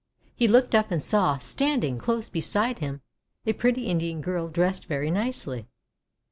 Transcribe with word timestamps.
He 0.33 0.47
looked 0.47 0.73
up, 0.73 0.89
and 0.89 0.99
saw, 0.99 1.37
standing 1.37 1.99
close 1.99 2.27
beside 2.27 2.79
him, 2.79 3.03
a 3.45 3.53
pretty 3.53 3.85
Indian 3.85 4.19
girl 4.19 4.47
dressed 4.47 4.87
very 4.87 5.11
nicely. 5.11 5.67